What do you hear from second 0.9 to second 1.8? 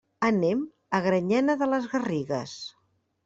a Granyena de